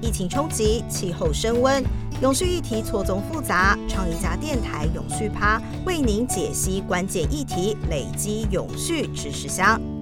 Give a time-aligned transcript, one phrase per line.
[0.00, 1.82] 疫情冲击，气候升温，
[2.20, 3.78] 永续议题错综复杂。
[3.88, 9.95] 创意家电台永续趴为您解析关键议题，累积永续知识箱。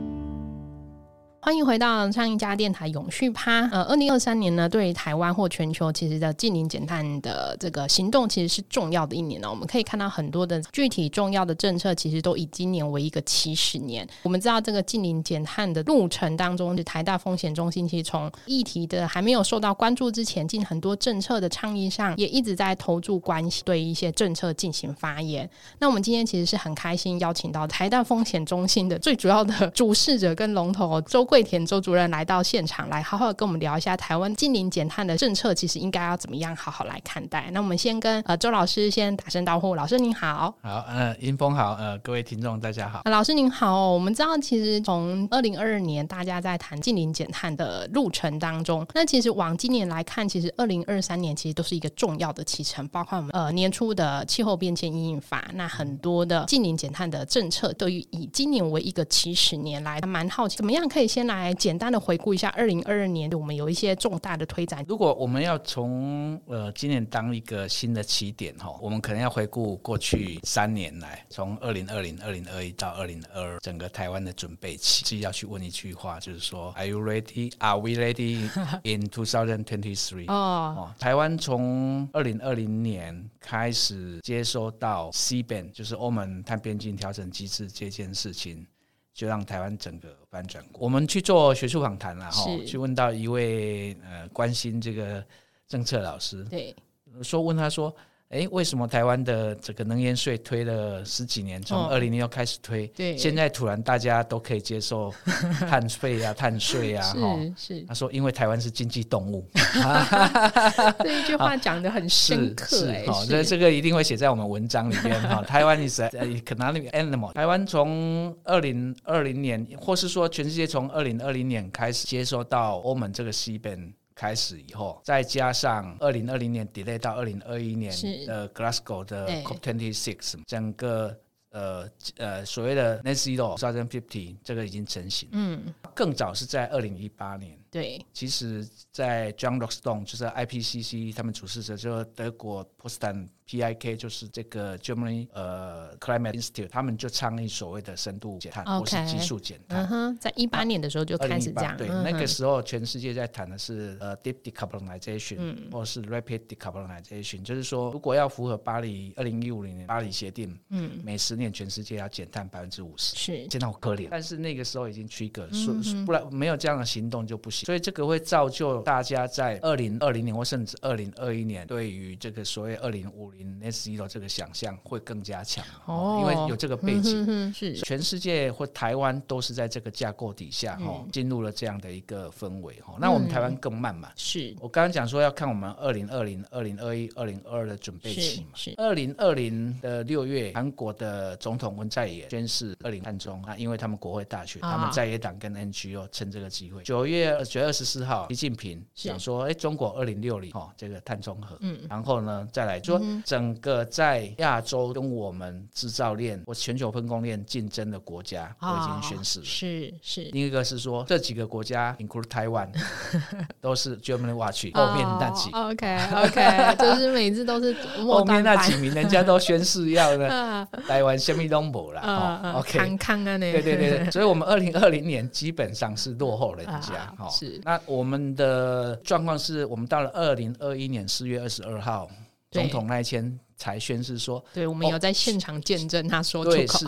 [1.45, 3.69] 欢迎回到上一家电台永续趴。
[3.71, 9.51] 呃，二零二三年呢，对于台湾或全球其实的近零减碳的这个行动，其实是重要的一年呢。
[9.51, 14.09] 我们可以看到很多的具体重要的政策，其实都以今年为一个起始年。
[14.23, 25.47] 我们知道这个近零减碳的路程当中，是台大风险中心其实从议题的还没有受到关注之前，进很多政策的倡议上，也一直在投注关系，对一些政策进行发言。
[25.79, 31.29] 那我们今天其实是很开心邀请到台大风险中心的最主要的主事者跟龙头周。
[31.35, 37.51] 桂田周主任来到现场，来好好跟我们聊一下台湾近零减碳的政策，其实应该要怎么样好好来看待。
[37.51, 43.91] 那我们先跟呃周老师先打声招呼，老师您好，好，呃，英峰好，呃，各位听众大家好，老师您好。
[43.91, 61.24] 我们知道，其实从二零二二年大家在谈近零减碳的路程当中，那其实往今年来看，其实二零二三年其实都是一个重要的启程，包括我们呃年初的气候变迁应应法，那很多的近零减碳的政策对于以今年为一个起始年来，蛮好奇怎么样可以先。
[61.27, 64.85] 来简单的回顾一下二零二二年，我们有一些重大的推展。
[64.89, 75.05] 如果我们要从呃今年当一个新的起点哈，我们可能要回顾过去三年来，从二零二零、二零二一到二零二二，整个台湾的准备期。
[75.21, 77.53] 要去问一句话，就是说，Are you ready?
[77.59, 78.49] Are we ready
[78.83, 80.27] in two thousand twenty three？
[80.27, 88.67] 哦，台湾从二零二零年开始接收到 C ban，就是欧盟碳边境调整机制这件事情。
[89.15, 90.63] 就让台湾整个翻转。
[90.75, 95.25] 我们去做学术访谈了哈，去问到一位呃关心这个
[95.67, 96.77] 政策老师，对，
[97.23, 97.95] 说问他说。
[98.35, 105.15] 哎，为什么台湾的这个能源税推了十几年，从二零零六开始推，对，现在突然大家都可以接受
[105.61, 107.07] 碳费啊、碳税啊？
[107.13, 107.81] 哈，是。
[107.83, 109.49] 他说，因为台湾是经济动物。
[110.99, 115.41] 这一句话讲的很深刻，哎，好，这这个一定会写在我们文章里面哈。
[115.47, 117.33] 台湾 is economic animal。
[117.35, 123.95] 台湾从二零二零年，或是说全世界从二零二零年开始接收到欧盟这个西边。
[124.15, 127.93] 开始以后，再加上二零二零年 delay 到二零二一年
[128.27, 131.19] 的 Glasgow 的 COP twenty six，整个
[131.51, 135.29] 呃呃所谓的 Net Zero 二零 fifty 这个已经成型。
[135.33, 137.59] 嗯，更早是在二零一八年。
[137.71, 149.85] 对，其实，在 John Rockstone 就是 IPCC 他们主事者，就是德国波斯坦 PIK，就是这个 Germany 呃 Climate Institute，他们就倡议所谓的深度减碳或是技术减碳。
[149.85, 151.77] 嗯哼，在一八年的时候就开始这样。
[151.77, 164.09] 对，那个时候全世界在谈的是呃 Deep Decarbonization 或是 Rapid Decarbonization，就是说如果要符合巴黎二零一五年巴黎协定，嗯，每十年全世界要减碳百分之五十，是，现在好可怜。
[164.11, 165.75] 但是那个时候已经 trigger，说
[166.07, 167.67] 不然没有这样的行动就不行。
[167.67, 175.65] 所以这个会造就大家在二零二零年或甚至二零二一年，对于这个所谓二零五零 net zero 这个想象会更加强。
[175.87, 177.73] 哦，因为有这个背景，是。
[177.79, 182.97] 全世界或台湾都是在这个架构底下哈，进入了这样的一个氛围哈。
[183.01, 184.11] 那我们台湾更慢嘛？
[184.15, 184.55] 是。
[184.61, 188.49] 我刚刚讲说要看我们二零二零、二零二一、二零二二的准备期嘛？
[188.55, 197.95] 是二零二零的六月，韩国的总统文在寅宣誓二零碳中啊，因为他们国会大选，他们在野党跟 NGO 趁这个机会，九月九月二十四。
[197.95, 201.57] 四号，习近平想说：“哎，中国二零六零哦，这个碳中和。
[201.61, 209.45] 嗯，然后呢，再来说整个在亚洲跟我们制造链或全球分工链竞争的国家我已经宣誓了。
[209.45, 212.69] 是是，另一个是说这几个国家，include Taiwan，
[213.63, 217.75] 都是 Germany watch 后面那几 OK OK，就是每次都是
[218.05, 222.53] 后面那几名，人家都宣誓要呢， 台湾先 m 都 n 了。
[222.57, 227.11] OK，康康啊，那对对对，所以我们二零二零年基本上是落后人家。
[227.31, 227.81] 是那。
[227.87, 232.09] 我们的状况是我们到了二零二一年四月二十二号，
[232.55, 236.87] 总统那一天才宣誓说，对我们有在现场见证他说对是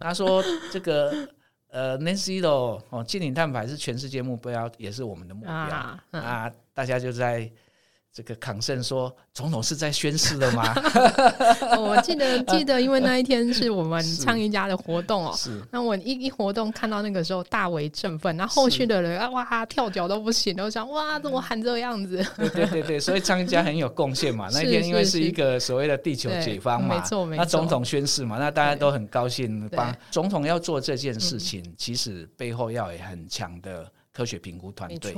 [0.00, 0.42] 他说
[0.72, 1.28] 这个
[1.70, 5.52] 呃，Nancy 的哦，近零碳排是全世界目标，也是我们的目标。
[5.52, 7.50] 啊，大家就在。
[8.18, 10.74] 这个康盛说：“总统是在宣誓的吗？”
[11.78, 15.32] 我记得 记得，因为那一天是我们倡议家的活动哦。
[15.36, 22.16] 是，那我一一活动看到那个时候大为振奋，那后续的人啊哇跳脚都不行，都想哇怎么喊这个样子？
[22.36, 24.48] 对对对对，所以 倡议家很有贡献嘛。
[24.52, 27.44] 那一天因为是一个所谓的地球解放嘛，没错没错。
[27.44, 29.68] 那总统宣誓嘛，那大家都很高兴。
[29.68, 35.14] 帮总统要做这件事情，其实背后要有很强的科学评估团队。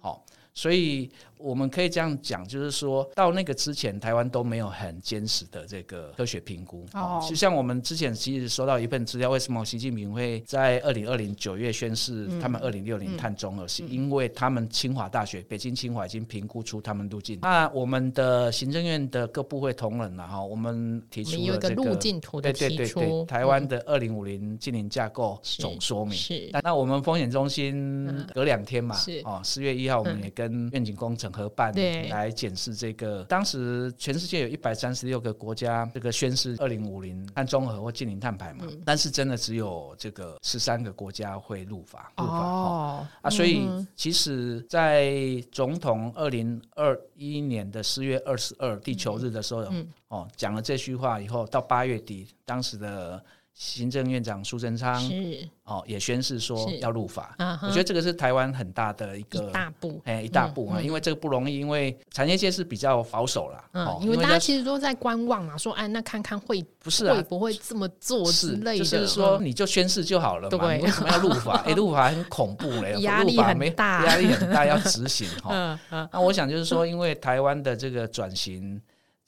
[0.00, 0.24] 好。
[0.52, 1.08] 所以
[1.42, 6.86] 我们可以这样讲，就是说到那个之前，台湾都没有很坚实的这个科学评估。
[6.94, 7.24] 哦。
[7.28, 17.38] 就像我们之前其实收到一份资料，为什么习近平会在二零二零九月宣誓他们二零六零碳中和，是因为他们清华大学、北京清华已经评估出他们路径。
[17.42, 26.14] 那我们的行政院的各部会同仁了哈，我们提出了这路径图的对对提出，对对，台湾的二零五零近邻架构总说明。
[26.14, 29.20] 是那那我们风险中心隔两天嘛，是。
[29.24, 32.08] 哦，四月一号我们也跟愿景工程合办，对。
[32.08, 33.24] 来检视这个。
[33.24, 38.80] 当时全世界有一百三十六个国家这个宣誓二零五零碳中和或近零碳排嘛，嗯。
[38.84, 49.88] 但是真的只有这个十三个国家会入法，入法啊，所以嗯其实，在总统二零二一年的四月二十二地球日的时候，嗯。
[50.08, 53.22] 哦，讲了这句话以后，到八月底，当时的
[53.60, 57.36] 行政院长苏贞昌是哦也宣誓说要入法。
[57.62, 60.00] 我觉得这个是台湾很大的一个一大步。
[60.06, 71.62] 哎一大步啊，嗯嗯因为这个不容易，因为产业界是比较保守啦，嗯哦，，因为大家其实都在观望嘛，说哎，那看看会不是啊会不会这么做之是类的，就是说嗯你就宣誓就好了嘛，为什么要入法？
[71.68, 75.78] 哎，入法很恐怖嘞，压力很大压力很大，要执行哈。
[76.10, 78.80] 那我想就是说，因为台湾的这个转型，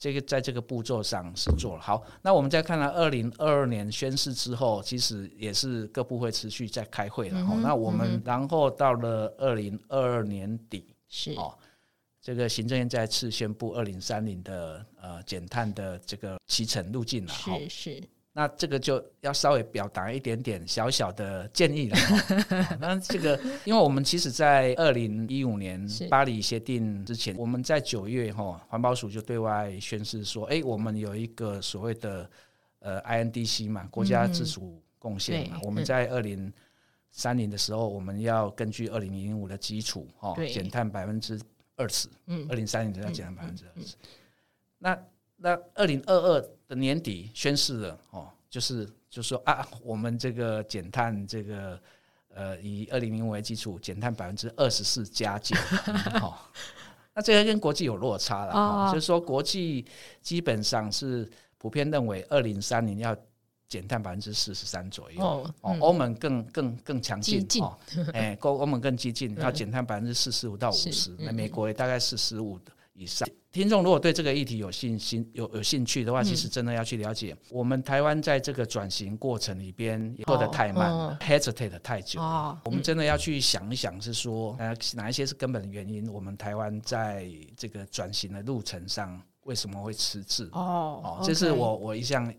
[0.03, 2.03] 这个在这个步骤上是做了好。
[2.21, 7.39] 那我们再看到二零二二年宣誓之后，其实也是各部会持续在开会了。
[7.39, 11.57] 哦，那我们然后到了二零二二年底，是哦，
[12.21, 17.31] 这个行政院再次宣布二零三零的呃减碳的这个启程路径了。
[17.31, 18.03] 哈，是是
[18.33, 21.97] 那这个就要稍微表达一点点小小的建议了。
[21.97, 32.29] 哦 那这个，因为我们其实，在二零一五年巴黎协定之前，我们在九月哈，环保署就对外宣示说，哎，我们有一个所谓的
[32.79, 36.51] 呃 INDC 嘛，国家自主贡献嘛，对我们在二零。
[37.15, 41.39] 三零的时候，我们要根据二零零五的基础，哦，对减碳百分之
[41.75, 42.09] 二十。
[42.25, 43.95] 嗯二零三零的要减碳百分之二十。
[44.79, 44.99] 那
[45.35, 51.79] 那二零二二的年底宣示了哦，就是就说啊，我们这个减碳这个
[52.33, 55.57] 呃以二零零五为基础，减碳百分之二十四加减，
[56.21, 56.33] 哦。
[57.15, 59.85] 那这个跟国际有落差了，哦哦、就是说国际
[60.21, 61.29] 基本上是
[61.59, 63.15] 普遍认为二零三零要
[63.67, 65.23] 减碳百分之四十三左右。
[65.23, 67.77] 哦哦，欧盟更更更强劲，哦，
[68.13, 72.59] 哎，欧欧盟更激进， 要减碳百分之四十五到五是十，嗯那美国也大概是十五
[72.93, 73.27] 以上。
[73.51, 82.25] 听众如果对这个议题有信心、有有兴趣的话，其实真的要去了解，我们台湾在这个转型过程里边做的太慢，hesitate 得太久了。
[82.25, 86.11] 哦，我们真的要去想一想，是说呃哪一些是根本的原因？
[86.11, 90.49] 我们台湾在这个转型的路程上为什么会迟滞？
[90.53, 92.33] 哦哦，这是我我一向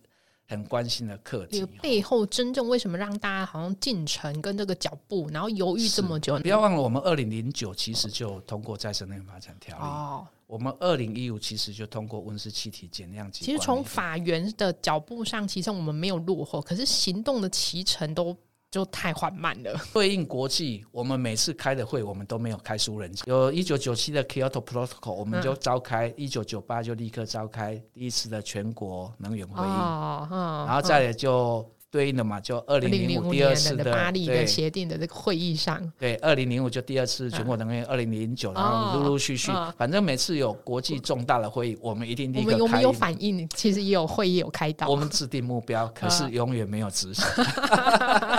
[0.48, 1.72] 很关心的课题这个。
[1.80, 6.36] 背后真正为什么让大家好像进程跟这个脚步，然后犹豫这么久？
[6.40, 18.36] 不要忘了，我们二零零九其实就通过再生能源发展条例，哦，我们二零一五其实就通过温室气体减量及其实从法源的脚步上，其实我们没有落后，可是行动的骑程都
[18.70, 19.80] 就太缓慢了。
[19.92, 23.24] 对应国际，我们每次开的会，我们都没有开书人讲。
[23.28, 31.64] 有一九九七的 Kyoto Protocol，我们就召开；一九九八就立刻召开第一次的全国能源会议，哦，嗯然后再来就
[31.94, 44.88] 对应的嘛，就二零零五第二次的巴黎的对协定的这个会议上，对，二零零五就第二次全国能源，二零零九，然后陆陆续续嗯，反正每次有国际重大的会议，我们一定我立刻开们我们有反应，其实也有会议有开到。
[44.88, 47.24] 我们制定目标，可是嗯永远没有执行，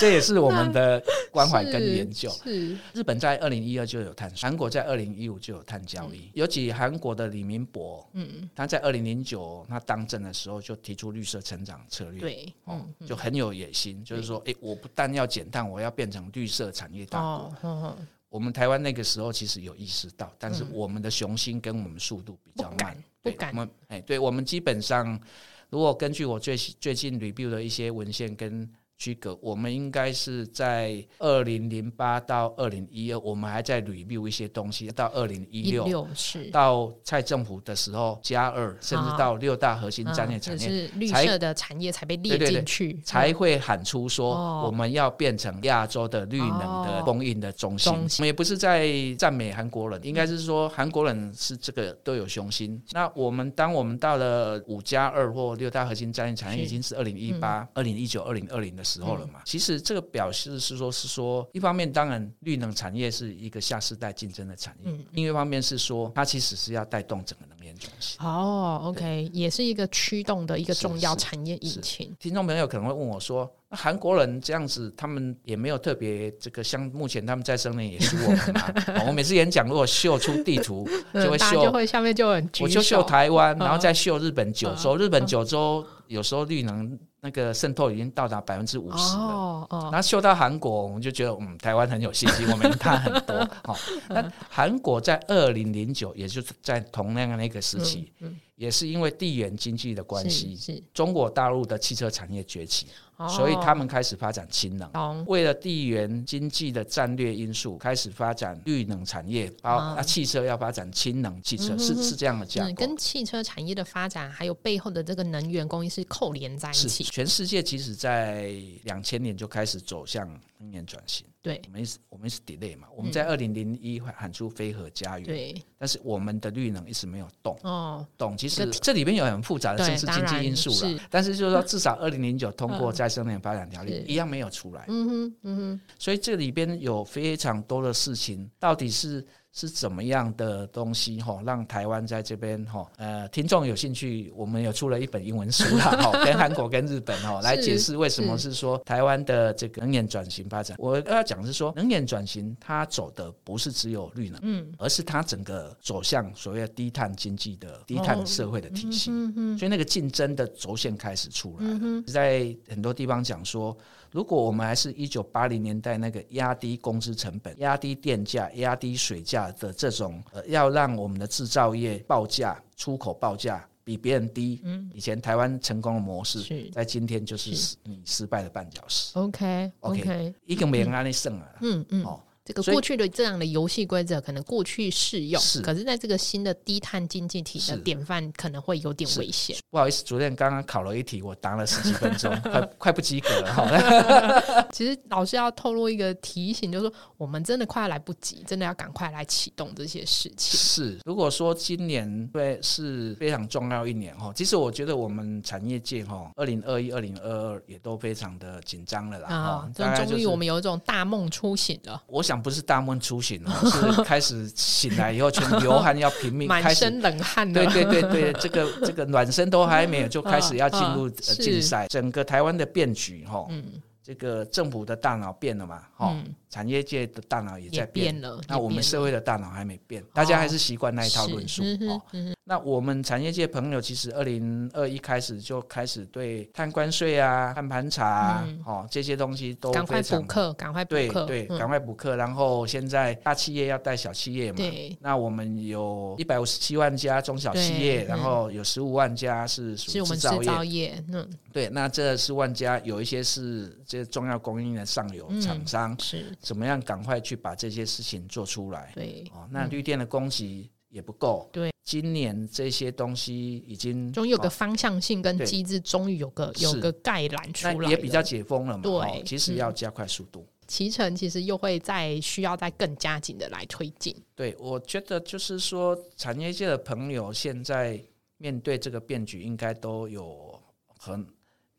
[0.00, 2.30] 这也是我们的关怀跟研究。
[2.42, 2.74] 是。
[2.94, 6.30] 日本在二零一二就有碳，韩国在二零一五就有碳交易。
[6.32, 17.54] 尤其韩国的李明博，嗯，他在二零零九他当政的时候就提出绿色成长策略，，对，哦嗯，，就很有野心，就是说，哎，我不但要减碳，我要变成绿色产业大国。
[17.60, 17.98] 哦，
[18.30, 23.50] 我们台湾那个时候其实有意识到，但是我们的雄心跟我们速度比较慢，对不敢。
[23.50, 25.20] 我们哎，对我们基本上，
[25.68, 28.68] 如果根据我最最近 review 的一些文献跟
[29.00, 36.06] 区隔，我们应该是在二零零八到二零一二，我们还在 review 一些东西，到二零一一六。
[36.14, 36.50] 是。
[36.50, 39.16] 到蔡政府的时候加二，甚至啊。
[39.16, 44.64] 到六大核心战略嗯产业，就是绿才色的产业才被列进去，才会喊出说哦。
[44.66, 47.90] 我们要变成亚洲的绿能的哦供应的中心。
[47.90, 48.18] 中心。
[48.18, 48.86] 我们也不是在
[49.18, 52.78] 赞美韩国人，应该是说韩国人是这个都有雄心。
[52.92, 59.40] 那我们当我们到了五加二或六大核心战略产业，已经是二零一八、二零一九、二零二零的时候了嗯嘛。
[59.44, 68.18] 其实这个表示是说，是说一方面当然绿能产业是一个下世代竞争的产业，嗯另一方面是说它其实是要带动整个能源源转型。
[68.24, 72.14] 哦，OK，也是一个驱动的一个重要产业引擎。
[72.18, 78.74] 听众朋友可能会问我说：“那韩国人这样子，他们也没有特别这个，像目前他们在生能源也是我们嘛。
[78.98, 84.96] 哦 我每次演讲如果秀出地图，就会秀，会下面就很我就秀台湾，嗯然后再秀日本九州。
[84.96, 89.22] 嗯日本九州有时候绿能那个渗透已经到达百分之五十了。
[89.22, 93.48] 哦哦，然后秀到韩国，我们就觉得嗯，台湾很有信心，我们赢他很多。
[93.62, 93.78] 好、
[94.10, 102.88] 那韩国在二零零九，也就是在同样的那个时期，嗯也是因为地缘经济的关系，中国大陆的汽车产业崛起，
[103.20, 104.90] 哦所以他们开始发展氢能。
[104.92, 112.86] 懂为了地缘经济的战略因素，开始发展绿能产业，包啊啊汽车要发展氢能汽车，是是这样的架嗯，构。
[112.86, 117.04] 跟汽车产业的发展，还有背后的这个能源供应是扣连在一起。
[117.04, 118.52] 全世界其实在
[118.84, 120.26] 两千年就开始走向
[120.58, 121.26] 能源转型。
[121.42, 121.60] 对。
[121.66, 127.56] 我们是我们是 delay 嘛，我们在二零零一喊出飞核家园，对，但是我们的绿能一直没有动。
[127.62, 130.94] 哦，动，其实这这里边有很复杂的政治经济因素是。
[130.94, 134.00] 了，但是就是说，至少二零零九通过再生能源发展条例是。
[134.02, 150.76] 一样没有出来，嗯哼嗯哼，所以这里边有非常多的事情，到底是是怎么样的东西哈，让台湾在这边哈，呃，听众有兴趣，我们有出了一本英文书啦， 哈，跟韩国跟日本哈来解释为什么是说台湾的这个能源转型发展。
[150.78, 159.10] 我要讲的是说，能源转型它走的不是只有绿能，嗯，而是它整个走向所谓的低碳经济的低碳社会的体系。
[159.58, 161.78] 所以那个竞争的轴线开始出来了。
[161.82, 163.76] 嗯，在很多地方讲说，
[164.10, 181.58] 如果我们还是一九八零年代那个压低工资成本、压低电价、压低水价的这种，呃，要让我们的制造业报价、出口报价比别人低，嗯，以前台湾成功的模式，在今天就是你失败的绊脚石，OK OK OK，一个没人安利胜了。
[181.62, 182.04] 嗯嗯。
[182.04, 182.20] 哦，
[182.52, 189.56] 这个过去的这样的游戏规则可能过去适用，是可是在这个新的低碳经济体的典范可能会有点危险。
[189.70, 194.66] 不好意思，主任刚刚考了一题，我答了十几分钟， 快快不及格了哈。
[194.72, 200.58] 其实老师要透露一个提醒，就是说我们真的快要来不及，真的要赶快来启动这些事情。
[200.58, 209.70] 是，如果说今年对是非常重要一年哈，其实我觉得我们产业界哈，二零二一、二零二二也都非常的紧张了啦啊
[210.06, 213.52] 终于我们有一种大梦初醒了，我想不是大梦初醒哦，
[213.96, 217.50] 是开始醒来以后全流汗要拼命， 满开始身冷汗。
[217.52, 221.86] 对对对对， 这个这个暖身都还没有，就开始要进入竞赛。
[221.88, 223.64] 整个台湾的变局哈，嗯
[224.02, 228.12] 这个政府的大脑变了嘛，哈嗯，产业界的大脑也也在变。
[228.12, 228.40] 变了。
[228.48, 232.02] 那我们社会的大脑还没变，大家还是习惯那一套论述嗯哼哦。
[232.50, 241.26] 那我们产业界朋友其实二零二一开始就开始对碳关税啊、碳盘查啊、嗯哦这些东西都赶快补课，赶快补课。
[241.26, 242.16] 对赶快补课。
[242.16, 251.00] 然后现在大企业要带小企业嘛，对那我们有一百五十七万家中小企业，然后有十五万家是属于制制造业。
[251.12, 258.90] 嗯，对，那这十万家有一些是这些重要供应的上游嗯厂商，是怎么样赶快去把这些事情做出来？
[258.92, 261.48] 对，哦，那绿电的供给也不够。
[261.50, 268.82] 对，今年这些东西已经终于有个哦方向性跟对机制，终于有个有是个概览出来也比较解封了嘛。
[268.82, 270.46] 对哦其实嗯要加快速度。
[270.68, 274.14] 脐橙其实又会再需要再更加紧的来推进。
[274.36, 278.00] 对，我觉得就是说，产业界的朋友现在
[278.36, 280.60] 面对这个变局，应该都有
[280.96, 281.26] 很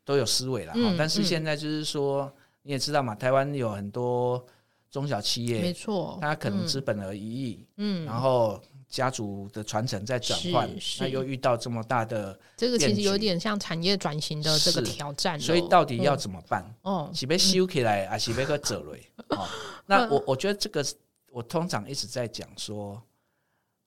[0.04, 2.30] 都有思维了哈、嗯但是嗯现在就是说，
[2.62, 4.44] 你也知道嘛，台湾有很多
[4.90, 8.60] 中小企业没业，错，它可能嗯资本额一亿，嗯，然后
[8.92, 10.70] 家族的传承在转换
[11.00, 16.62] 那又遇到这么大的，这个其实有点像产业转型的这个挑战，所以到底要嗯怎么办？
[16.82, 19.02] 哦，是被修起来，还是被个折累？
[19.34, 19.48] 哦，
[19.86, 20.84] 那嗯我我觉得这个
[21.30, 23.02] 我通常一直在讲说，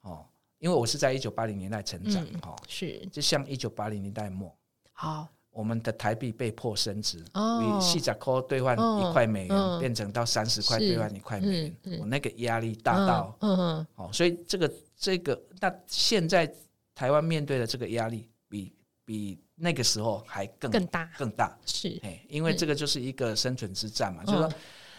[0.01, 0.25] 哦，
[0.57, 3.07] 因为我是在一九八零年代成长，嗯哦，是。
[3.11, 4.51] 就像一九八零年代末，
[4.91, 5.27] 好。
[5.51, 7.63] 我们的台币被迫升值，哦。
[7.63, 9.79] 以细仔扣兑换哦一块美元，嗯。
[9.79, 13.87] 变成到三十块是兑换一块美元，我那个压力大到，嗯嗯。
[13.95, 14.69] 哦，所以这个
[15.05, 16.51] 这个，那现在
[16.95, 18.73] 台湾面对的这个压力，比
[19.05, 21.07] 比那个时候还更更大。
[21.15, 21.99] 更大，是。
[22.01, 24.53] 哎，因为嗯这个就是一个生存之战嘛，就是说嗯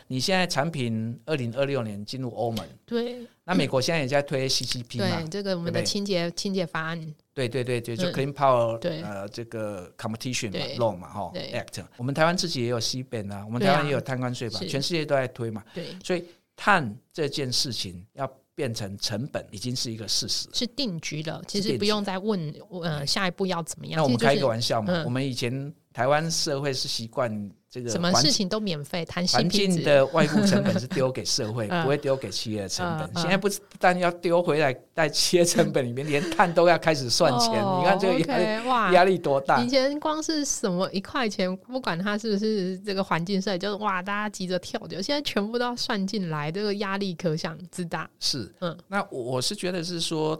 [0.09, 3.27] 你现在产品二零二六年进入欧盟，对。
[3.43, 7.15] 那美国现在也在推 CCP 嘛对，，这个我们的清洁清洁法案。
[7.35, 9.03] 对对对对，就嗯 Clean Power 对。
[9.03, 10.77] 呃这个 Competition 嘛对。
[10.77, 15.87] Law 嘛哈 Act，我们台湾自己也有 C ban 啊，我们台湾也有碳关税法，全世界都在推嘛，对。
[16.05, 20.49] 所以碳这件事情要变成成本，已经是一个事实。
[20.53, 23.99] 是定局了，其实不用再问呃下一步要怎么样。
[23.99, 37.65] 那我们开一个玩笑嘛，嗯我们以前台湾社会是习惯这个什么事情都免费，谈环境的外部成本是丢给社会，嗯 不会丢给企业的成本现在不不但要丢回来在企业成本里面，连碳都要开始算钱。
[37.65, 39.69] 哦你看这个压力哇压力多大以？
[39.71, 48.07] 前光是什么一块钱，不管它是不是这个环境税，就是哇，大家急着跳脚，现在全部都要算进来，这个压力可想之大。
[48.21, 50.39] 是，嗯那我我是觉得是说，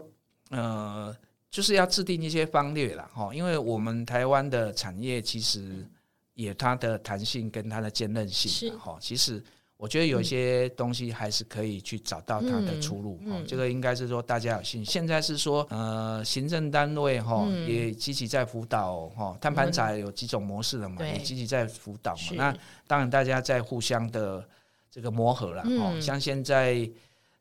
[0.51, 1.11] 呃，
[1.49, 5.85] 就是要制定一些方略了，哈，因为我们台湾的产业其实
[6.33, 9.43] 也它的弹性跟它的坚韧性是嘛，哈，其实。
[9.79, 14.83] 我觉得有一些东西还是可以去找到它的出路，嗯嗯哦，这个应该是说大家有信。
[14.83, 22.21] 现在是说，呃，行政单位哈、嗯也积极在辅导哈，碳盘查有几种模式了嘛，对也积极在辅导嘛。
[22.33, 24.43] 那当然大家在互相的
[24.89, 26.89] 这个磨合了，哦，嗯像现在。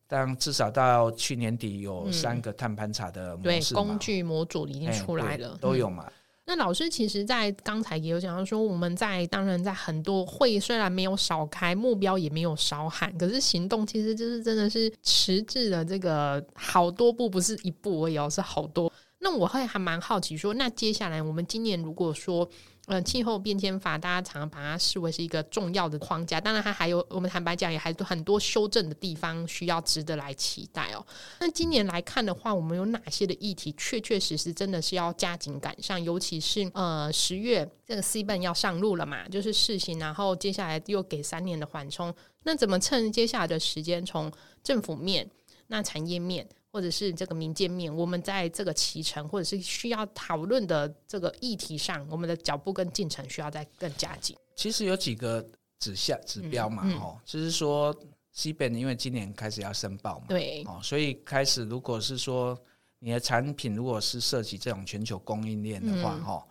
[0.09, 6.11] 当至少到去年底有嗯三个碳盘查的模对，式嘛工具模组已经哎出来了，对都有嘛。
[6.49, 18.93] 那老师其实，在刚才也有讲到说，我们在当然在很多会虽然没有少开，目标也没有少喊，可是行动其实就是真的是迟滞的这个好多步，不是一步而已哦，是好多。
[19.19, 22.49] 那我会还蛮好奇说，那接下来我们今年如果说，
[22.87, 31.05] 呃，气候变迁法，大家常常把它视为是一个重要的框架，当然它还有我们坦白讲，也还有很多修正的地方需要值得来期待哦。
[31.41, 36.01] 那今年来看的话，我们有哪些的议题确确实实真的是要加紧赶上？
[36.03, 42.15] 尤其是呃十月这个 C 本要上路了嘛，就是试行，然后接下来又给三年的缓冲。
[42.45, 44.31] 那怎么趁接下来的时间，从
[44.63, 45.29] 政府面、
[45.67, 54.37] 那产业面，或者是这个民间面，我们在这个骑程或者是需要讨论的这个议题上，我们的脚步跟进程需要再更加紧。
[54.55, 55.43] 其实有几个
[55.79, 57.99] 指向指标嘛，嗯嗯哦，就是说
[58.31, 62.55] 西本因为今年开始要申报嘛，对，哦，所以开始如果是说
[62.99, 66.47] 你的产品如果是涉及这种全球供应链的话，嗯哈、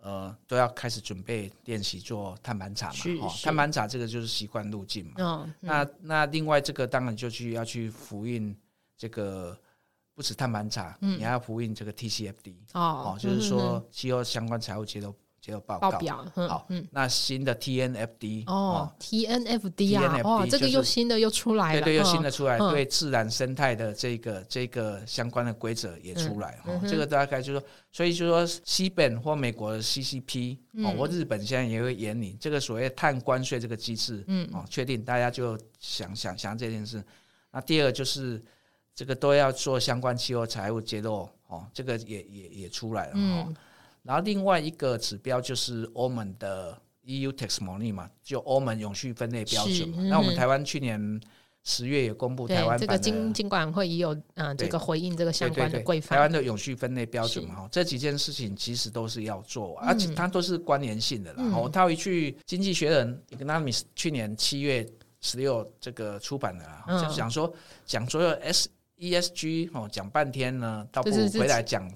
[0.00, 5.12] 呃，都要开始准备练习做碳盘查嘛，哦，碳盘查这个就是习惯路径嘛。
[5.18, 8.56] 嗯，那那另外这个当然就去要去复印
[8.98, 9.56] 这个
[10.14, 11.18] 不止碳盘查，嗯。
[11.18, 15.92] 你还要复印这个 TCFD 哦哦，就是嗯说气候相关财务结构结构报告。
[15.92, 16.84] 报表，嗯好嗯。
[16.90, 22.04] 那新的 TNFD 哦，TNFD 啊哇，这个又新的又出来了，对对，有嗯。
[22.04, 22.72] 新的出来，嗯。
[22.72, 26.80] 对自然生态的这个这个相关的规则也出来哈、嗯嗯。
[26.80, 30.96] 哼这个大概就是说，所以就说西本或美国的 CCP 哦，嗯。
[30.98, 34.48] 或日本现在也会研拟这个所谓碳关税这个机制，嗯。
[34.52, 37.02] 哦，确定大家就想想想这件事。
[37.52, 38.42] 那第二就是
[38.98, 43.56] 这个都要做相关气候财务揭露哦，这个也也也出来了哈、嗯。
[44.02, 49.98] 然后另外一个指标就是欧盟的 EU Taxonomy 嘛，就欧盟永续分类标准嘛。
[49.98, 51.20] 嗯那我们台湾去年
[51.62, 61.36] 十月也公布台对，这个经经管会也有嗯、呃、这个回应这个相关的规范，台湾的永续分类标准嘛，哈这几件事情其实都是要做，而且它都是关联性的啦。
[61.38, 61.52] 嗯。
[61.52, 64.84] 我套一句，《经济学人》Economics 去年七月
[65.20, 67.54] 十六这个出版的啦，嗯就讲说
[67.86, 71.90] 讲所有 S ESG 哦，讲半天呢，倒不如回来讲，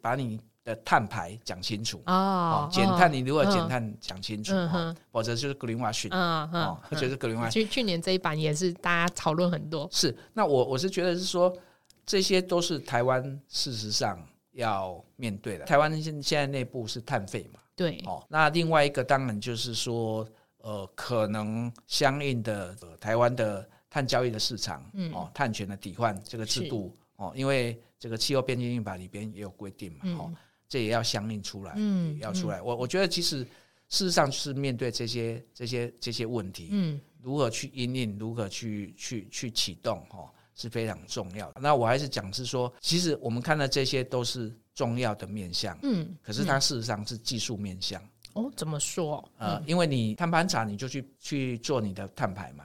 [0.00, 2.02] 把你的碳排讲清楚。
[2.06, 7.50] 哦哦，，减碳你如果减嗯碳讲清楚，哦嗯哼否则就是哦嗯，，就是 greenwashing。
[7.50, 11.54] 去去年这一版也是大家讨论很多，是，那我我是觉得是说，
[12.06, 14.18] 这些都是台湾事实上
[14.52, 15.64] 要面对的。
[15.64, 20.26] 台湾现现在内部是碳费嘛，对，哦，那另外一个当然就是说，
[20.58, 30.34] 呃，可能相应的、呃台湾的碳交易的市场，嗯哦，碳权的抵换这个制度，哦，因为这个气候变迁法里边也有规定嘛，嗯哦，
[30.68, 32.60] 这也要相应出来，嗯要出来。
[32.60, 33.44] 我我觉得其实
[33.88, 41.60] 事实上是面对这些这些这些问题，嗯如何去因应，如何去去去启动，哦，是非常重要的。
[41.60, 48.02] 那我还是讲是说，其实我们看到这些都是重要的面向，嗯，可是它事实上是技术面向。
[48.32, 49.24] 哦怎么说？
[49.38, 52.64] 呃，因为你碳盘查，你就去去做你的碳排嘛。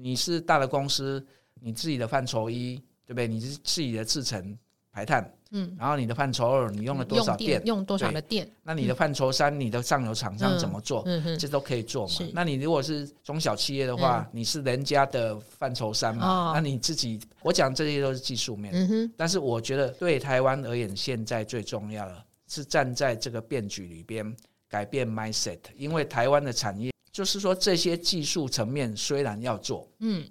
[0.00, 1.24] 你是大的公司，
[1.60, 3.26] 你自己的范畴一，对不对？
[3.26, 4.56] 你是自己的制成
[4.90, 7.60] 排碳，嗯，然后你的范畴二，你用了多少电？
[7.66, 8.48] 用多少的电？
[8.62, 11.02] 那你的范畴三，你的上游厂商怎么做？
[11.06, 12.14] 嗯哼，这都可以做嘛。
[12.32, 24.34] 那你如果是中小企业的话，你是人家的范畴三嘛哦，那你自己，我讲这些都是技术面，嗯哼，但是我觉得对台湾而言，现在最重要的是站在这个变局里边
[24.68, 30.24] 改变 mindset，因为台湾的产业就是说这些技术层面虽然要做，嗯。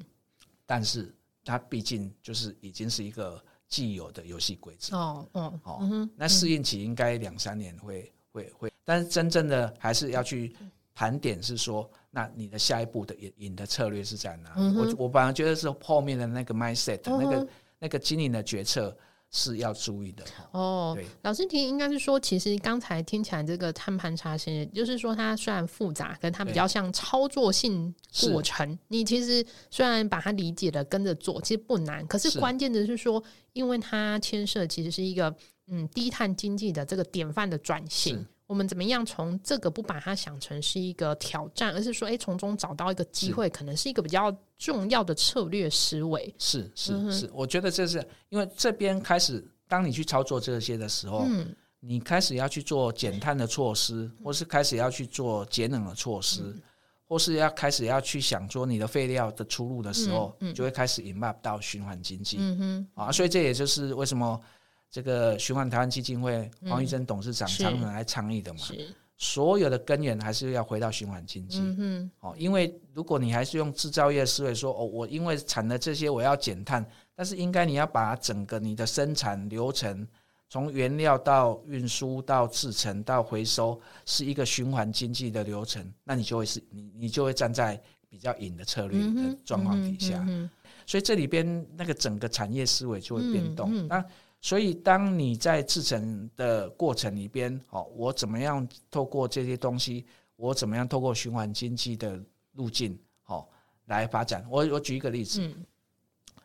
[0.66, 4.96] 但是它毕竟就是已经是一个既有的游戏规则。
[4.96, 10.56] 哦哦哦嗯，那适应期应该两三年会会会，但是真正的还是要去
[10.96, 17.48] 盘点，是说，那你的下一步的引引的策略是在哪我我反而觉得是后面的那个 mindset，、嗯那个
[17.80, 18.98] 那个经营的决策，
[19.32, 20.24] 是要注意的。
[20.52, 28.78] 哦对，老师提应该是说，其实刚才听起来这个碳盘查实验，就是说它虽然复杂，可它比较像操作性过程。
[28.88, 33.22] 你其实虽然把它理解的跟着做，其实不难，可是是关键的是说，
[33.54, 35.36] 因为它牵涉其实是一个
[35.68, 38.26] 嗯低碳经济的这个典范的转型是。
[38.48, 46.34] 我们怎么样从这个不把它想成是一个挑战，而是说，哎，从中找到一个机会，可能是一个比较重要的策略思维。
[46.40, 51.54] 是嗯是是，我觉得这是因为这边开始，当你去操作这些的时候，嗯。
[51.80, 56.62] 你开始要去做减碳的措施，或是开始要去做节能的措施，嗯。
[57.08, 60.52] 或是要开始要去想说你的废料的出路的时候，嗯。
[60.52, 63.12] 嗯就会开始引爆到循环经济、嗯哼，啊。
[63.12, 64.42] 所以这也就是为什么
[64.90, 68.60] 这个循环台湾基金会黄玉珍董事长嗯是常常来倡议的嘛。
[68.60, 71.60] 是，所有的根源还是要回到循环经济。
[71.78, 80.08] 嗯，哦，因为如果你还是用制造业思维说，哦，我因为产了这些，我要减碳，但是应该你要把整个你的生产流程，
[80.50, 90.50] 从原料到运输到制成到回收，是一个循环经济的流程，那你就会是你你就会站在比较引的策略的状况底下，嗯哼
[90.86, 93.70] 所以这里边那个整个产业思维就会变动。
[93.74, 94.06] 嗯嗯那
[94.40, 102.20] 所以当你在制成的过程里边，哦，我怎么样透过这些东西，我怎么样透过循环经济的
[102.54, 103.48] 路径，哦，
[103.86, 104.46] 来发展。
[104.50, 105.66] 我我举一个例子，嗯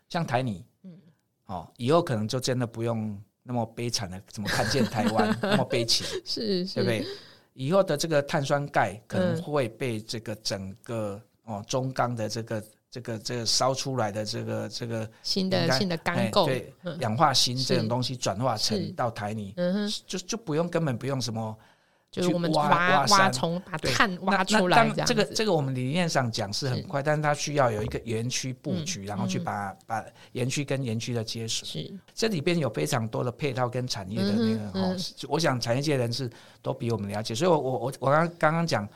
[0.08, 0.64] 像台泥，
[1.46, 7.06] 哦，以后可能就真的不用那么悲惨的怎么看见台湾 那么悲情，是是，对不对？
[7.54, 16.98] 以后的这个碳酸钙可能嗯会被这个整个哦中钢的这个这个这个烧出来的这个这个新的新的哎钢构，对嗯。
[17.00, 21.56] 氧化锌这是种东西转化成到台泥，嗯哼，就就不用根本不用什么
[22.10, 26.82] 就是我们挖挖从把碳挖出来当这样子这个这个我们理念上讲是很是。
[26.82, 29.44] 快，但是它需要有一个园区布局，然后去嗯。
[29.44, 31.64] 把把园区跟园区的接触。
[31.64, 31.90] 是。
[32.12, 38.86] 这里边有非常多的配套跟产业的那个哦，我想产业界人士都比我们了解，所以我我我我刚刚刚讲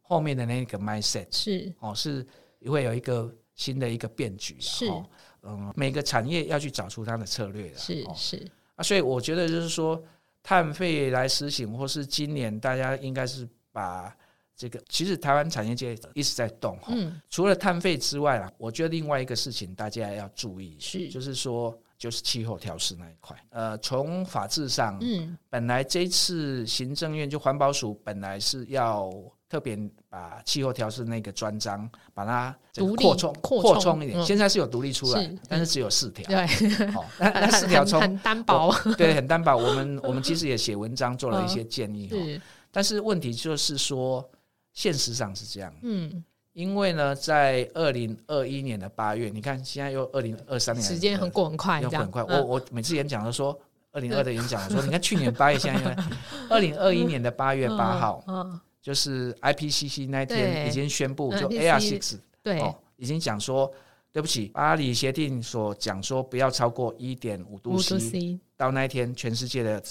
[0.00, 1.70] 后面的那个 mindset 是。
[1.80, 2.26] 哦，是
[2.64, 4.86] 会有一个新的一个变局啦是。
[4.86, 5.06] 哦，
[5.42, 7.78] 嗯，每个产业要去找出它的策略的哦。
[7.78, 8.04] 是。
[8.16, 10.02] 是，啊，所以我觉得就是说
[10.42, 14.16] 碳费来实行，或是今年大家应该是把
[14.56, 16.92] 这个，其实台湾产业界一直在动哈。
[16.94, 17.20] 嗯。
[17.28, 21.08] 除了碳费之外啊，我觉得另外一个事情大家要注意，是。
[21.08, 23.36] 就是说就是气候调试那一块。
[23.50, 25.38] 呃，从法制上，嗯。
[25.48, 29.08] 本来这次行政院就环保署本来是要
[29.48, 32.52] 特别把气候调试那个专章把它
[32.96, 34.26] 扩充扩充充一点，嗯。
[34.26, 36.26] 现在是有独立出来是，但是只有四条。
[36.26, 39.56] 对，好，那 那四很条从很很单薄，对，很担保。
[39.56, 42.42] 我们我们其实也写文章做了一些建议哈，是。
[42.72, 44.28] 但是问题就是说，
[44.72, 52.22] 现实上是这样，嗯，因为呢，在二零二一年的八月，你看现在又二零二三年，时间很过很快，又很快。
[52.22, 52.48] 我嗯。
[52.48, 53.58] 我每次演讲都说。
[53.94, 55.94] 二零二的演讲，我说你看去年八月，现在
[56.48, 63.70] 二零二一年的八月八号，嗯，就是 IPCC 那天已经宣布，就 AR six 对，哦，已经讲说，
[64.10, 69.82] 对不起，巴黎协定所讲说不要超过一点五度五 C，C，到那一天，全世界的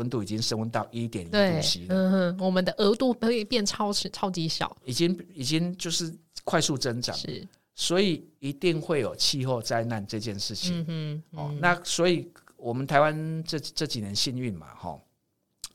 [0.00, 10.80] 温度已经升温到一点一度 C，了，嗯哼，我们的额度会变超超级小，已经已经就是快速增长，是，所以一定会有气候灾难这件事情。
[10.88, 14.98] 嗯哼，哦嗯，那所以我们台湾这这几年幸运嘛，哈、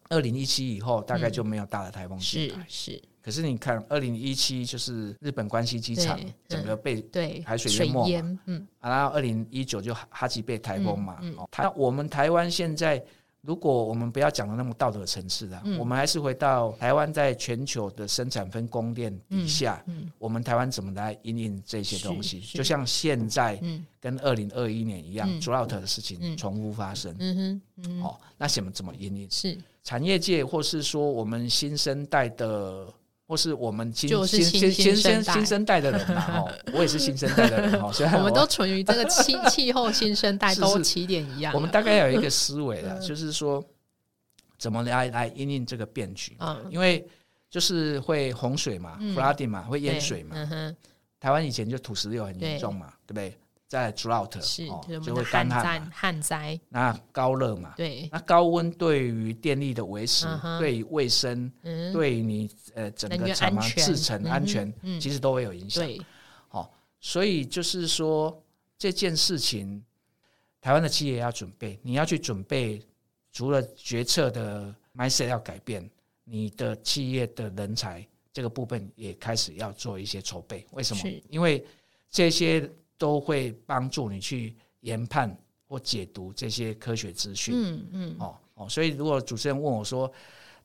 [0.09, 2.65] 二零一七以后大概就没有大的台风进是来。
[2.67, 11.35] 是，可是你看，二零一七就是日本关西机场整个被对，海水水淹没嗯，啊，然后二零一九就哈哈吉贝台风嘛，嗯嗯。
[11.37, 13.03] 哦，台我们台湾现在，
[13.45, 15.77] 如果我们不要讲的那么道德层次的，嗯。
[15.77, 22.39] 我们还是回到台湾在全球的生产分供链底下，嗯我们台湾怎么来引领这些东西？
[22.41, 23.85] 就像现在嗯。
[23.99, 25.39] 跟二零二一年一样、嗯。
[25.39, 26.37] d r o u g h t 的事情嗯。
[26.37, 29.27] 重复发生，嗯哼，嗯，哦，那怎么怎么引领？
[29.31, 29.57] 是。
[29.83, 32.87] 产业界或是说我们新生代的。
[33.27, 35.33] 或是我们新就是新新新新生代。
[35.33, 43.01] 新新生代的人嘛， 哦，我也是新生代的人哈，虽然 我们都处于这个气气候新生代 都起点一样，我们大概有一个思维了，嗯。
[43.01, 43.63] 就是说
[44.57, 46.65] 怎么来来应应这个变局，嗯。
[46.69, 47.05] 因为
[47.49, 49.15] 就是会洪水嘛、嗯。
[49.15, 50.35] Flooding 嘛，会淹水嘛。
[51.19, 53.35] 台湾以前就土石流很严重嘛，对不对？
[53.67, 60.27] 在 drought 是哦就是就会我们干旱，旱灾，那高热嘛，对，那高温对于电力的维持
[60.59, 65.83] 对于卫生，嗯，对于你呃整个厂房制成安全，嗯其实都会有影响。
[65.83, 65.99] 对，
[66.47, 68.39] 好所以就是说
[68.77, 69.83] 这件事情，
[70.61, 72.79] 台湾的企业要准备，你要去准备，
[73.31, 75.89] 除了决策的 mindset 要改变，
[76.23, 80.65] 你的企业的人才这个部分也开始要做一些筹备。
[80.71, 81.01] 为什么？
[81.29, 81.65] 因为
[82.11, 85.35] 这些都会帮助你去研判
[85.67, 87.53] 或解读这些科学资讯。
[87.57, 90.11] 嗯嗯，哦哦，所以如果主持人问我说，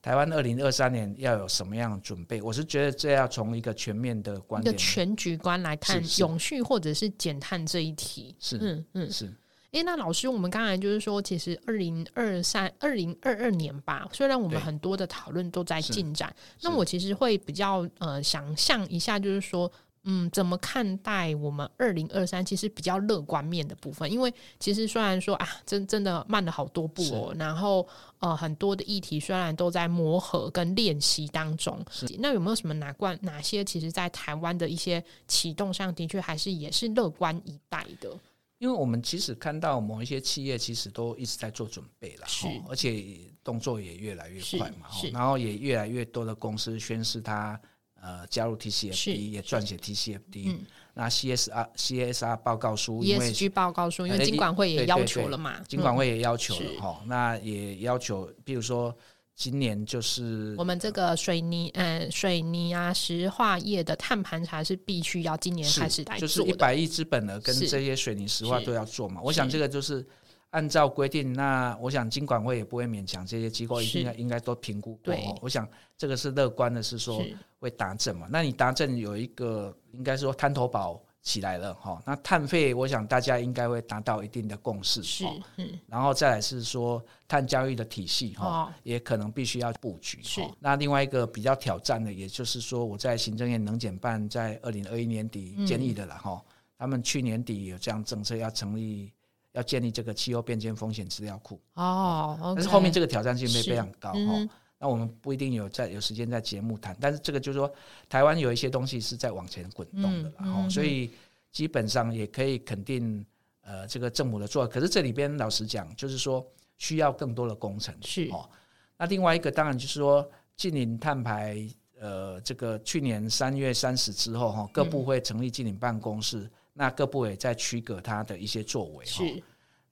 [0.01, 8.35] 台湾二零二三年要有什么样的准备，我是觉得这要从一个全面的观一个点，全局观来看永续或者是减碳这一题。
[8.39, 9.35] 是嗯嗯，是
[9.73, 19.71] 诶，那老师，我们刚才就是说，其实二零二三、二零二二年吧，虽然我们很多的讨论都在是进展，那我其实会比较呃想象一下，就是说。
[20.05, 22.45] 嗯，怎么看待我们二零二三？
[22.45, 27.87] 其实比较乐观面的部分，因为其实虽然说啊，真真的慢了好多步哦，然后
[28.19, 31.79] 呃，很多的议题虽然都在磨合跟练习当中，
[32.19, 38.11] 那有没有什么哪关哪些，其实在台湾的一些启动上的确还是也是乐观以待的？
[38.59, 43.05] 因为我们其实看到某一些企业其实都一直在做准备了，是哦而且
[43.43, 47.59] 动作也越来越快嘛，然后也越来越多的公司宣示它
[48.03, 50.67] 呃加入 TCFD，也撰写 TCFD，、嗯。
[50.93, 55.97] 那 CSR CSR 报告书，ESG 报告书，因为呃金管会也要求了嘛，金管嗯。
[55.97, 58.95] 会也要求了哈、那也要求，比如说
[59.37, 69.21] 今年就是我们这个水泥呃水泥啊石化业的碳盘查是必须要今年开始来就是，一百亿资本额跟这些水泥石化都要做嘛。
[69.23, 70.05] 我想这个就是
[70.51, 75.39] 按照规定，那我想金管会也不会勉强这些机构，一定是要应该都评估过对哦。
[75.41, 78.27] 我想这个是乐观的，是说是会达阵嘛。
[78.31, 90.19] 那你达阵有一个应该说滩头堡起来了哈、那碳费我想大家应该会达到一定的共识是哦嗯然后再来是说碳交易的体系哈、哦也可能必须要布局。
[90.23, 96.43] 是哦那另外一个比较挑战的，也就是说我在行政院能减办在二零二一年底嗯建议的了哈、
[96.79, 99.13] 他们去年底有这样政策要成立。
[99.53, 107.71] 要建立这个气候变迁风险资料库，哦但是后面这个挑战性是非非常高哈、那我们不一定有在有时间在节目谈，但是这个就是说，
[108.09, 111.11] 台湾有一些东西是在往前滚动的啦，嗯哈、嗯所以
[111.53, 113.25] 基本上也可以肯定，
[113.61, 114.73] 呃，这个政府的做法。
[114.73, 116.47] 可是这里边老实讲，就是说
[116.79, 118.29] 需要更多的工程，是。
[118.33, 118.49] 哦。
[118.97, 121.57] 那另外一个当然就是说，近零碳排，
[121.99, 129.11] 呃，这个去年三月三十之后，哈，各部会成立近零办公室，那各部委在区隔他的一些作为，哈。
[129.25, 129.43] 是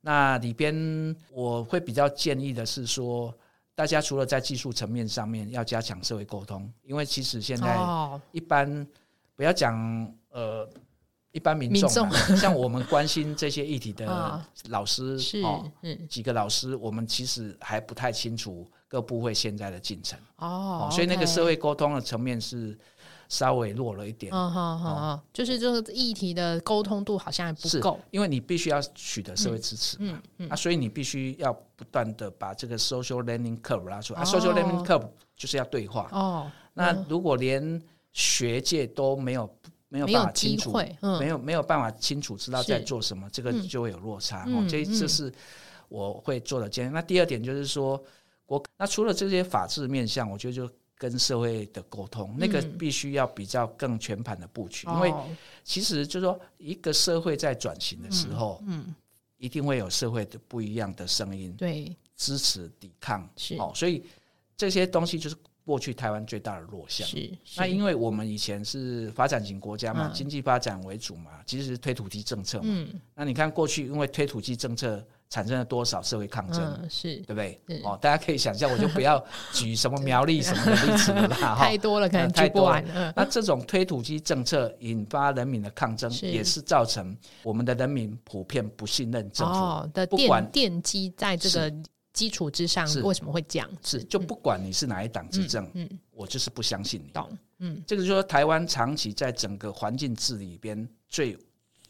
[0.01, 3.35] 那里边我会比较建议的是说，
[3.75, 8.87] 大家除了在技术层面上面要加强社会沟通，因为其实现在哦，一般
[9.35, 10.69] 不要讲呃。
[11.31, 15.41] 一般民众啊， 像我们关心这些议题的啊老师是
[16.09, 22.77] 几个老师，我们其实还不太清楚各部会现在的进程哦哦，，所以那个社会沟通的层面是
[23.29, 24.33] 稍微弱了一点。
[24.33, 36.09] 嗯好好好，就是这个议题的沟通度好像还不是够，因为你必须要取得社会支持嘛，嗯嗯啊，所以你必须要不断的把这个 social learning curve 拉出来、啊哦，social learning curve 就是要对话。
[36.13, 37.07] 哦，那嗯。
[37.09, 37.81] 如果连
[38.13, 39.49] 学界都没有
[39.89, 40.73] 没有办法清楚，
[41.21, 43.69] 没有没有办法清楚知道在做什么，这个嗯。
[43.69, 44.45] 就会有落差。
[44.47, 44.99] 嗯哦，这嗯。
[44.99, 45.33] 这是
[45.89, 46.91] 我会做的建议。
[46.91, 48.03] 那第二点就是说，
[48.47, 52.77] 我那除了这些法治面向，我觉得就跟社会的沟通，那个嗯。
[52.77, 55.25] 必须要比较更全盘的布局，因为哦。
[55.65, 58.95] 其实就是说，一个社会在转型的时候，嗯，
[59.37, 63.55] 一定会有社会的不一样的声音对，支持抵抗，是。
[63.57, 64.03] 哦，所以
[64.57, 67.07] 这些东西就是过去台湾最大的弱项。
[67.07, 70.13] 是，那因为我们以前是发展型国家嘛，嗯。
[70.15, 72.65] 经济发展为主嘛，其实是推土地政策嘛。
[72.69, 73.01] 嗯。
[73.15, 77.61] 那你看过去因为推土地政策产生了多少社会抗争，嗯是对不对？
[77.85, 81.37] 哦，大家可以想象，我就不要举什么苗栗什么的例子了啦。
[81.55, 89.55] 哈太多了，可能呃太举不完，嗯，那这种推土机政策引发人民的抗争，是也是造成我们的人民普遍不信任政府。
[89.55, 91.73] 哦的奠不管奠基在这个
[92.13, 93.69] 基础之上是，为什么会这样？
[93.85, 97.11] 是，就不管你是哪一党执政，嗯，我就是不相信你。
[97.13, 101.39] 懂，嗯，这个就是说，台湾长期在整个环境治理里边最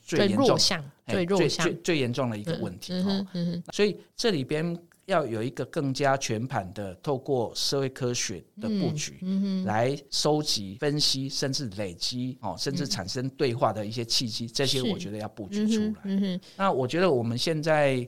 [0.09, 2.95] 最最严重弱、项，哎最最最最严重的一个问题。
[3.03, 9.21] 哈嗯哼嗯，所以这里边要有一个更加全盘的，透过社会科学的布局，
[9.67, 16.41] 来收集、分析，甚至累积哦，甚至产生对话的一些契机，这些我觉得要布局嗯出来。
[16.57, 18.07] 那我觉得我们现在，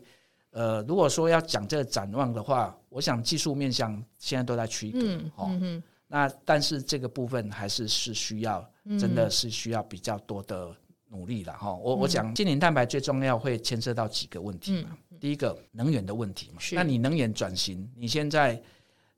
[0.52, 5.46] 呃，如果说要讲这个展望的话，我想技术面向现在都在区隔、嗯哦。
[5.50, 10.68] 嗯哼，那但是这个部分还是是需要，嗯真的是需要比较多的
[11.10, 11.72] 努力了哈。
[11.74, 14.96] 我我讲近零蛋白最重要会牵涉到几个问题嘛。
[15.20, 18.58] 第一个能源的问题嘛，那你能源转型，你现在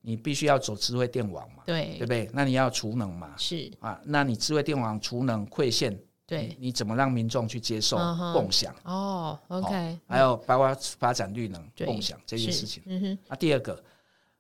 [0.01, 2.29] 你必须要走智慧电网嘛，对对不对？
[2.33, 7.97] 那你要储能嘛，是，啊，那你智慧电网储能馈线，对你，你怎么让民众去接受
[8.33, 8.75] 共享？
[8.83, 12.83] 哦，OK，还有包括发展绿能、共享这些事情。
[12.87, 13.81] 嗯哼，那第二个，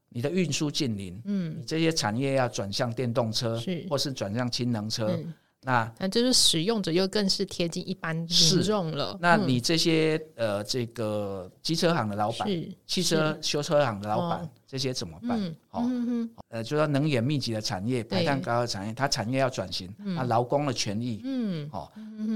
[0.08, 5.32] 你的运输近邻，嗯你这些产业要转向电动车是，或是转向氢能车，嗯
[5.64, 9.12] 那那就是使用者又更是贴近一般民是众了。
[9.12, 9.18] 嗯。
[9.20, 14.50] 那你这些、呃这个机车行的老板、是汽车修车行的老板、哦。
[14.66, 15.38] 这些怎么办？
[15.38, 21.92] 嗯哦，呃，就说能源密集的产业、排碳高的产业，它产业要转型，那劳工的权益，嗯，哦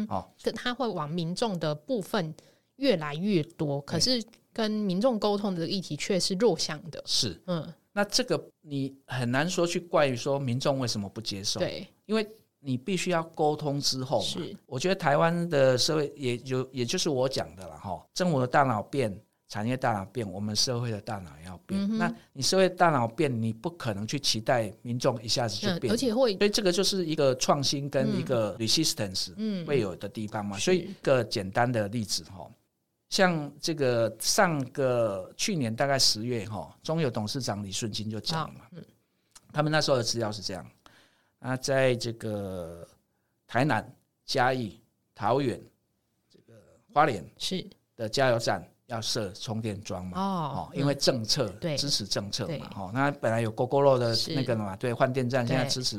[0.08, 2.34] 哦，跟他会往民众的部分
[2.76, 7.02] 越来越多，可是跟民众沟通的议题却是弱项的。
[7.06, 7.40] 是。
[7.46, 12.28] 嗯，那这个你很难说去怪于说民众为什么不接受，对，因为
[12.66, 14.56] 你必须要沟通之后嘛是。
[14.66, 19.16] 我觉得台湾的社会也有，也就是我讲的了哈，政府的大脑变，
[19.48, 21.80] 产业大脑变，我们社会的大脑也要变。
[21.80, 25.92] 嗯那你社会大脑变，你不可能去期待民众一下子就嗯，变。
[25.92, 30.58] 而且会所以这个就是一个创新跟一个 resistance 嗯会有的地方嘛。
[30.58, 32.50] 是所以一个简单的例子哈，
[33.08, 38.60] 像这个上个去年大概十月哈，中友董事长李顺金就讲了
[39.52, 40.66] 他们那时候的资料是这样
[41.46, 42.86] 啊，在这个
[43.46, 43.88] 台南、
[44.24, 44.80] 嘉义、
[45.14, 45.60] 桃园、
[46.28, 46.58] 这个
[46.92, 50.20] 花莲是的加油站要设充电桩嘛。
[50.20, 55.98] 哦哦，，因为政策对支持政策嘛，哦，那本来有 GoGoRo 的那个嘛，对，换电站现在支持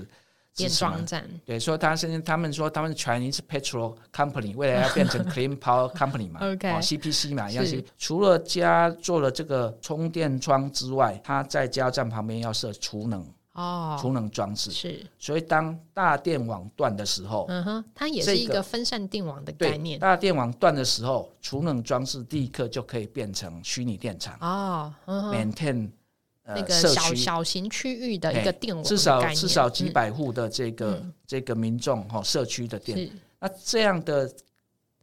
[0.53, 13.25] 电支持嘛桩站对，所以他现在他们说他们 Chinese Petrol Company 未来要变成 Clean Power Company 嘛 OK 哦 CPC 嘛，一样是是除了加做了这个充电桩之外，它在加油站旁边要设储能
[13.57, 19.99] 哦，储能装置，是，所以当大电网断的时候，嗯哼，它也是一个个分散电网的概对，念。
[19.99, 24.37] 大电网断的时候，储能装置立刻就可以变成虚拟电厂。
[24.41, 25.89] 哦，嗯哼，，maintain
[26.45, 29.93] 那呃个小小型区域的一个电网至少至少几嗯。
[29.93, 31.13] 百户的这个、嗯。
[31.25, 33.09] 这个民众哈、社区的电。
[33.39, 34.31] 那这样的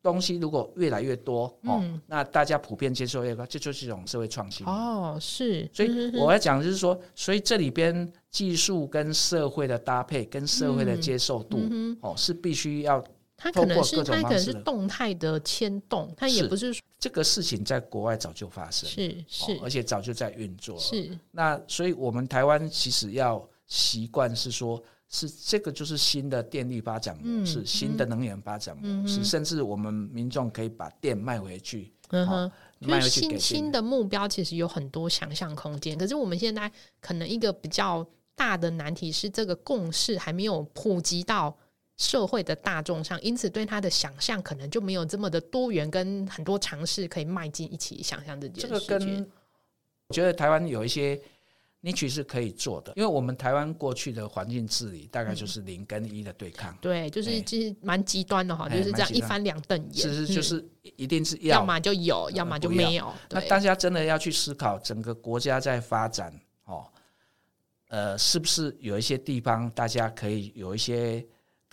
[0.05, 4.67] 东西如果越来越多哦，嗯那大家普遍接受越高，这就是一种社会创新。
[4.67, 13.03] 哦，是，所以我要讲就是说，所以这里边技术跟社会的搭配，跟社会的接受度、嗯哦，是必须要
[13.35, 16.49] 它可能是它可能是动态的牵动，它也是。
[16.49, 19.59] 不是说这个事情在国外早就发生，是哦是。
[19.63, 20.81] 而且早就在运作了。
[20.83, 21.19] 是。
[21.31, 41.57] 那所以我们台湾其实要习惯是说，是这个就是新的电力发展模式，嗯新的能源发展模式，嗯甚至我们民众可以把电卖回去，嗯哼哦，卖就是回去新新的目标其实有很多想象空间，可是我们现在可能一个比较大的难题是，这个共识还没有普及到
[41.97, 48.99] 社会的大众上，因此对他的想象可能就没有这么的多元，跟很多尝试可以迈进一起想象这件这事情。
[48.99, 49.31] 个跟
[50.09, 51.21] 我觉得台湾有一些
[51.85, 57.41] niche 是可以做的，因为我们台湾过去的环境治理大概就是零跟一的对抗，对，就是哎。
[57.45, 61.65] 其实蛮极端的哈，哎就是这样一翻两瞪眼，是是就嗯是一定是要要。
[61.65, 63.13] 么就有，要么就没有。
[63.29, 66.33] 那大家真的要去思考，整个国家在发展
[66.65, 66.87] 哦，
[67.89, 71.25] 呃，是不是有一些地方大家可以有一些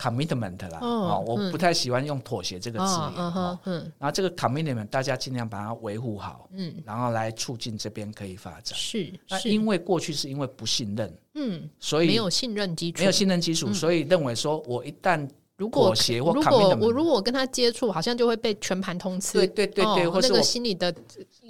[0.02, 0.78] commitment 啦？
[0.80, 3.72] 哦哦，我嗯不太喜欢用妥协这个字哦，眼。
[3.72, 8.76] 嗯然后这个 commitment 大家尽量把它维护好，嗯，然后来促进这边可以发展。
[8.76, 15.28] 是那，因为过去是因为不信任，嗯，所以没有信任基础，没有信任基础，所以认为说我一旦
[15.62, 19.34] 如果妥协或如果我如果跟他接触，好像就会被全盘通吃。
[19.34, 20.92] 对对对对，哦那个心里的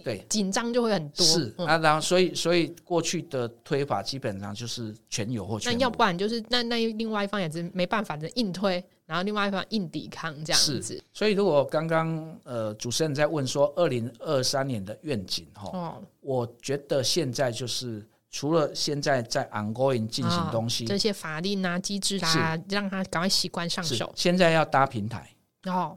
[0.04, 1.24] 对紧张就会很多。
[1.24, 5.72] 嗯是啊，然后所以所以过去的推法基本上就是全有或全。
[5.72, 11.02] 那要不然就是那那另外一方也是没办法的硬推，然后另外一方硬抵抗这样子是。
[11.14, 24.10] 所以如果刚刚呃主持人在问说二零二三年的愿景哈，哦，我觉得现在就是除了现在在 ongoing 进行东西，哦这些法令啊、机制啊，让他赶快习惯上手。
[24.16, 25.30] 现在要搭平台，
[25.66, 25.96] 哦，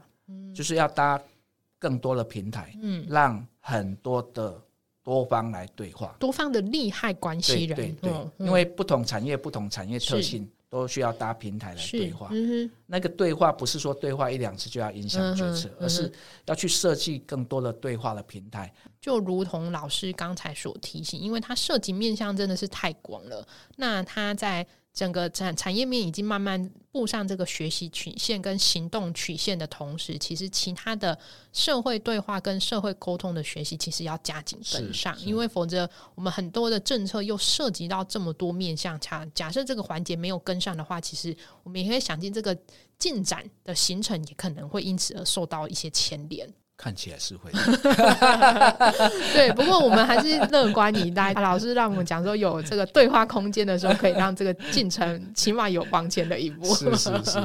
[0.54, 1.18] 就是要搭
[1.78, 4.54] 更多的平台，嗯，让很多的
[5.02, 6.14] 多方来对话。
[6.18, 12.28] 多方的利害关系人，对因为不同产业、不同产业特性都需要搭平台来对话。
[12.32, 16.10] 嗯那个对话不是说对话一两次就要影响决策，而是
[16.44, 18.72] 要去设计更多的对话的平台。
[19.00, 31.16] 就如同老师刚才所提醒，因为它涉及面向真的是太广了，那它在整个产产业面已经慢慢步上这个学习曲线跟行动曲线的同时，其实其他的
[31.52, 42.56] 社会对话跟社会沟通的学习，其实要加紧跟上，因为否则我们很多的政策又涉及到这么多面向，假假设这个环节没有跟上的话，其实我们也可以想尽这个
[42.98, 46.50] 进展的形成也可能会因此而受到一些牵连。
[46.76, 47.50] 看起来是会。
[49.32, 51.32] 对，不过我们还是乐观以待。
[51.40, 56.66] 老师让我们讲说，有这个对话空间的时候，可以让这个进程起码有往前的一步。
[56.74, 57.38] 是是是。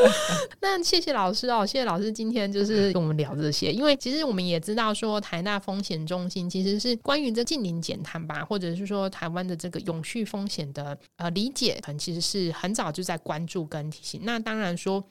[0.60, 14.20] 那谢谢老师哦，谢谢老师今天就是跟我们聊这些，因为其实我们也知道说，台大风险中心其实是关于这近邻减碳吧，或者是说台湾的这个永续风险的呃理解，可能其实是很早就在关注跟提醒。
[14.24, 15.02] 那当然说。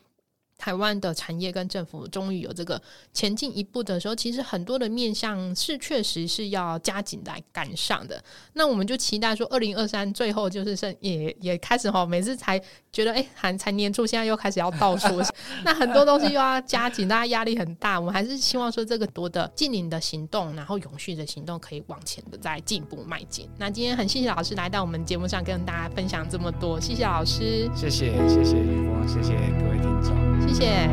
[0.58, 2.82] 台湾的产业跟政府终于有这个
[3.14, 8.24] 前进一步的时候，其实很多的面向是确实是要加紧来赶上的。
[8.54, 12.60] 那我们就期待说，二零二三最后就是剩也也开始哈，每次才
[12.92, 15.22] 觉得哎，还才年初，现在又开始要倒数，
[15.64, 18.00] 那很多东西又要加紧，大家压力很大。
[18.00, 23.50] 我们还是希望说，这个多的近邻的行动，然后永续的行动，可以往前的再进一步迈进。
[23.58, 30.45] 那今天很谢谢老师来到我们节目上跟大家分享这么多，谢谢老师，谢谢谢谢雨峰，谢谢各位听众。
[30.48, 30.90] 谢谢。